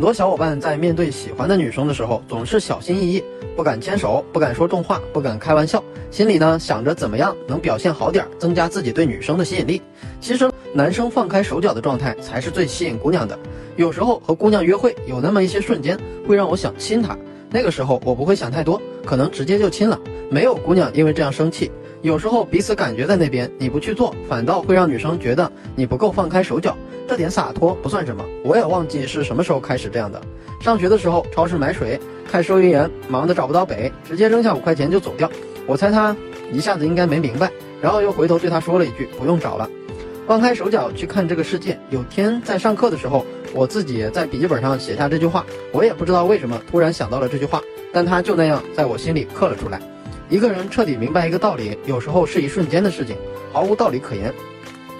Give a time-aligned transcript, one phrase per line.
[0.00, 3.22] 很多小伙伴在面对喜欢的女生的时候，总是小心翼翼，
[3.54, 9.82] 不敢牵手，不敢说重话，不敢开玩笑，心里呢想着怎么样能表现好点，增加自己对女生的吸引力。
[10.18, 13.38] 其实男生放开手脚的状态才是最吸引姑娘的。
[13.76, 17.14] 有时候和姑娘约会，有那么一些瞬间会让我想亲她，
[17.50, 21.70] 那个时候我不会想太多，可能直接就亲了，没有姑娘因为这样生气。
[22.02, 26.74] 有时候彼此感觉在那边，你不去做，反倒会让女生觉得你不够放开手脚。
[27.06, 30.18] 这点洒脱不算什么，我也忘记是什么时候开始这样的。
[30.62, 32.00] 上学的时候，超市买水，
[32.30, 35.30] 看收银员忙得找不到北，直接扔下五块钱就走掉。
[35.66, 36.16] 我猜他
[36.50, 37.50] 一下子应该没明白，
[37.82, 39.68] 然后又回头对他说了一句：“不用找了，
[40.26, 47.60] 放开手脚去看这个世界。”有天在上课的时候，我自己在笔记本上写下这句话，我也不知道为什么突然想到了这句话，
[47.92, 49.78] 但他就那样在我心里刻了出来。
[50.30, 53.16] 一个人彻底明白一个道理，有时候是一瞬间的事情，
[53.52, 54.32] 毫无道理可言。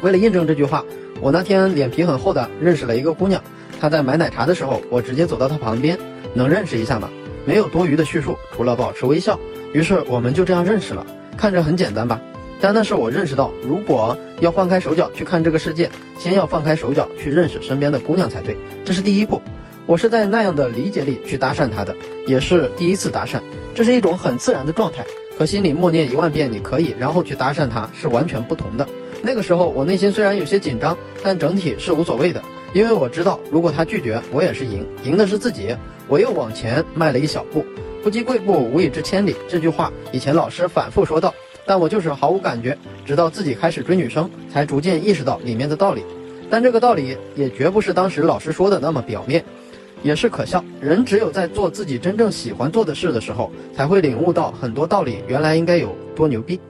[0.03, 0.85] 为了印证这句话。
[1.23, 3.45] 我那天脸皮很厚的认识了一个姑娘，
[3.79, 5.99] 她在买奶茶的时候，我直接走到她旁边，
[6.33, 7.11] 能认识一下吗？
[7.45, 9.39] 没有多余的叙述，除了保持微笑。
[9.75, 11.05] 于是我们就这样认识了，
[11.37, 12.19] 看着很简单吧？
[12.59, 19.43] 但那是我认识到，如果要放开手脚去看这个世界，先要放开手脚去认识身边的姑娘才对，这是第一步。
[19.85, 21.95] 我是在那样的理解里去搭讪她的，
[22.27, 23.39] 也是第一次搭讪，
[23.75, 25.05] 这是一种很自然的状态，
[25.41, 28.87] 和心里默念一万遍你可以，然后去搭讪他是完全不同的。
[29.23, 32.43] 那个时候，我内心虽然有些紧张，但整体是无所谓的，
[32.75, 35.75] 因为我知道，如果他拒绝，我也是赢，赢的是自己。
[36.09, 37.65] 我又往前迈了一小步，
[38.03, 39.35] 不积跬步，无以至千里。
[39.49, 41.33] 这句话以前老师反复说道，
[41.65, 46.03] 但我就是毫无感觉，直到自己开始追女生，才逐渐意识到里面的道理。
[46.51, 49.43] 但这个道理也绝不是当时老师说的那么表面，
[50.03, 50.65] 也是可笑。
[50.81, 56.61] 人只有在做自己真正喜欢做的事的时候，才会领悟到很多道理，原来应该有多牛逼。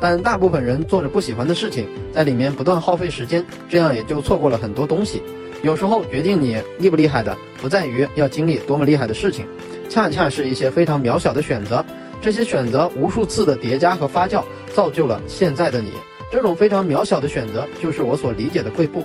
[0.00, 5.22] 但大部分人做着不喜欢的事情，在里面不断耗费时间，这样也就错过了很多东西。
[5.62, 9.46] 有时候决定你厉不厉害的，不在于要经历多么厉害的事情，
[9.88, 11.84] 恰恰是一些非常渺小的选择。
[12.20, 14.42] 这些选择无数次的叠加和发酵，
[14.74, 15.90] 造就了现在的你。
[16.30, 19.04] 这种非常渺小的选择，就是我所理解的贵步。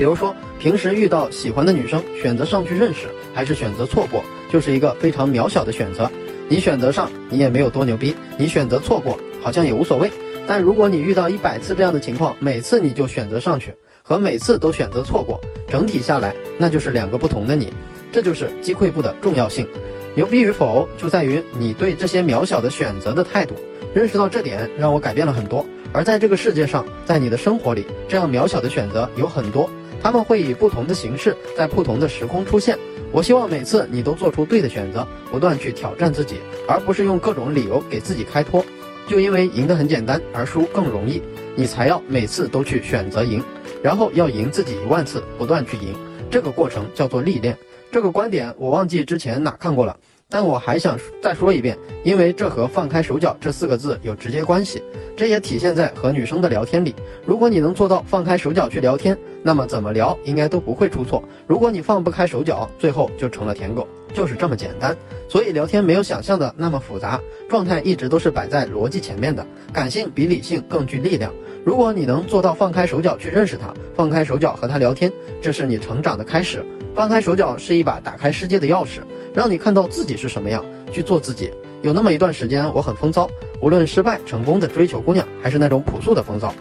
[0.00, 3.00] 比如说，平时遇到喜欢的女生，选择上去认识，
[3.34, 6.10] 还是选择错过，就是一个非常渺小的选择。
[6.48, 9.20] 你选择上，你也没有多牛逼；你选择错过。
[9.42, 10.10] 好像也无所谓，
[10.46, 15.38] 但如果你遇到一百次这样的情况，每次你就选择上去，和每次都选择错过，
[15.68, 17.70] 整体下来那就是两个不同的你。
[18.10, 19.68] 这就是击溃步的重要性。
[20.14, 23.54] 牛逼与否就在于你对这些渺小的选择的态度。
[23.92, 25.66] 认识到这点，让我改变了很多。
[25.92, 29.68] 而在这个世界上，在你的生活里，这样渺小的选择有很多，
[30.02, 32.78] 他们会以不同的形式在不同的时空出现。
[33.12, 36.36] 我希望每次你都做出对的选择，不断去挑战自己，
[36.68, 38.64] 而不是用各种理由给自己开脱。
[39.08, 41.20] 就因为赢得很简单，而输更容易，
[41.56, 43.42] 你才要每次都去选择赢，
[43.82, 45.92] 然后要赢自己一万次，不断去赢。
[46.30, 47.58] 这个过程叫做历练。
[47.90, 49.96] 这个观点我忘记之前哪看过了，
[50.30, 54.82] 但我还想再说一遍，因为这和放开手脚这四个字有直接关系。
[55.16, 56.94] 这也体现在和女生的聊天里。
[57.26, 61.22] 如果你能做到放开手脚去聊天，那么怎么聊应该都不会出错。
[61.46, 63.86] 如果你放不开手脚，最后就成了舔狗。
[64.14, 64.96] 就是这么简单，
[65.28, 71.32] 所以聊天没有想象的那么复杂，状态一直都是摆在逻辑前面的，感性比理性更具力量。
[71.64, 76.64] 如果你能做到放开手脚去认识他，放开手脚和他聊天，这是你成长的开始。
[76.92, 78.98] 放开手脚是一把打开世界的钥匙，
[79.34, 81.50] 让你看到自己是什么样，去做自己。
[81.82, 83.28] 有那么一段时间，我很风骚，
[83.60, 86.52] 无论失败成功的追求姑娘，还是那种朴素的风骚，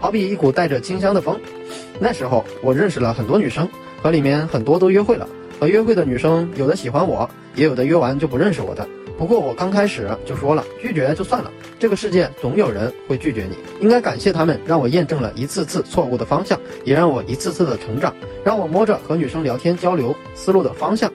[0.00, 1.38] 好比一股带着清香的风。
[1.98, 3.68] 那时候我认识了很多女生，
[4.02, 5.28] 和里面很多都约会了。
[5.60, 8.86] 和约会的女生，有的喜欢我，也有的约完就不认识我的。
[9.16, 11.50] 不过我刚开始就说了，拒绝就算了。
[11.78, 18.12] 这个世界总有人会拒绝你，应该感谢他们，让我验证了一次次错误的方向，也让我一次次的成长，
[18.44, 21.10] 让我摸着和女生聊天交流思路的方向。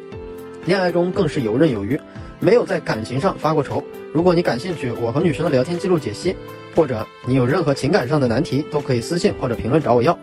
[0.69, 1.99] 恋爱中更是游刃有余，
[2.39, 3.83] 没有在感情上发过愁。
[4.13, 6.35] 如果你感兴趣我和女生的聊天记录解析，
[6.75, 10.15] 或者你有任何情感上的难题，都可以私信或者评论找我要。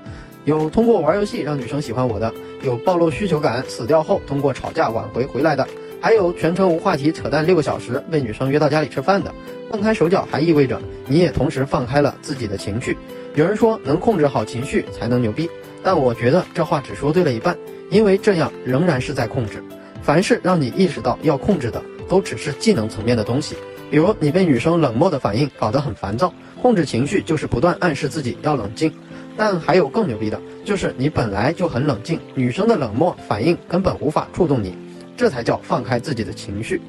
[0.45, 5.67] 有通过玩游戏让女生喜欢我的，有暴露需求感死掉后通过吵架挽回回来的，
[6.01, 9.35] 还有全程无话题扯淡六个小时被女生约到家里吃饭的。
[9.69, 12.97] 放开手脚还意味着你也同时放开了自己的情绪。
[13.35, 15.51] 有人说能控制好情绪才能牛逼，
[15.83, 17.59] 但我觉得这话只说对了一半，
[17.91, 19.61] 因为这样仍然是在控制。
[20.07, 23.57] 凡是让你意识到要控制的，都只是技能层面的东西。
[23.91, 26.33] 比如你被女生冷漠的反应搞得很烦躁，
[26.63, 28.93] 控制情绪就是不断暗示自己要冷静。
[29.37, 34.77] 但还有更牛逼的，就是你本来就很冷静，女生的冷漠反应根本无法触动你，
[35.17, 36.81] 这才叫放开自己的情绪，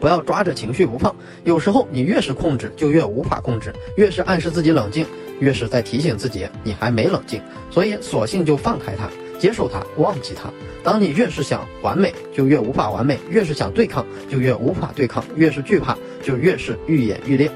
[0.00, 1.14] 不要抓着情绪不放。
[1.44, 3.68] 有时候你越是控制，就越无法控制；
[3.98, 5.04] 越是暗示自己冷静，
[5.40, 7.42] 越是在提醒自己你还没冷静。
[7.70, 10.50] 所以索性就放开它，接受它，忘记它。
[10.82, 17.50] 当你越是想完美，就越无法完美；越是想对抗，就越无法对抗；越是惧怕，就越是愈演愈烈。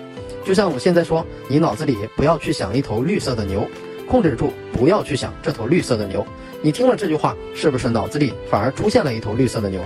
[0.45, 3.67] 就像我现在说，你脑子里不要去想一头绿色的牛，
[4.09, 6.27] 控制住，不要去想这头绿色的牛。
[6.63, 9.81] 你听了这句话，是不是脑子里反而出现了一头绿色的牛？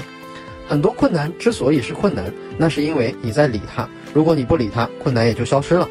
[0.69, 3.87] 很多困难之所以是困难，那是因为你在理它。
[4.15, 5.89] 如果你不理它，困难也就消失了。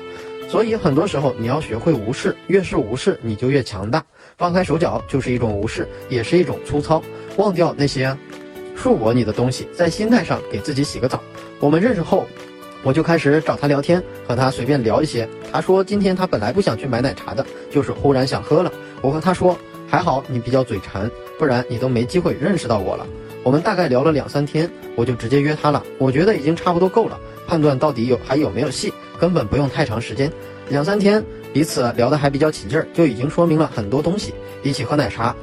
[0.52, 4.04] 所以很多时候你要学会无视，越是无视，你就越强大。
[4.38, 7.02] 放开手脚就是一种无视，也是一种粗糙。
[7.38, 8.14] 忘掉那些
[8.76, 11.24] 束缚你的东西，在心态上给自己洗个澡。
[11.62, 12.28] 我们认识后，
[12.84, 15.26] 我就开始找他聊天，和他随便聊一些。
[15.54, 18.70] 他说今天他本来不想去买奶茶的，就是忽然想喝了。
[19.00, 19.58] 我和他说
[19.88, 21.10] 还好你比较嘴馋，
[21.40, 23.08] 不然你都没机会认识到我了。
[23.42, 25.82] 我们大概聊了两三天，我就直接约他了。
[25.98, 27.18] 我觉得已经差不多够了，
[27.48, 28.94] 判断到底有还有没有戏。
[29.22, 30.32] 根本不用太长时间，
[30.70, 31.24] 两三天
[31.54, 34.34] 彼此聊得还比较起劲儿，就已经说明了很多东西。
[34.64, 35.36] 一起喝奶茶，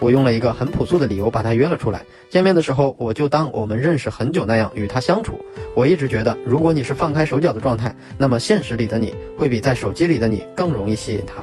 [0.00, 2.02] 我用了一个很朴素的理由把他约了出来。
[2.30, 5.38] 见面的时候，我就当我们认识很久那样与他相处。
[5.74, 11.34] 我一直觉得，如果你是放开手脚的状态，那么现实里的你会比在手机里的你更容易吸引他。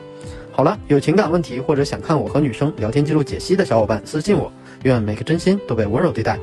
[0.52, 4.52] 好了，有情感问题或者想看我和女生聊天记录解析的小伙伴私信我。
[4.82, 6.40] 愿每个真心都被温柔对待。